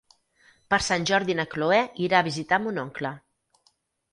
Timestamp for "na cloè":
1.41-1.79